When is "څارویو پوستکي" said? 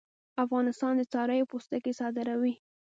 1.11-1.93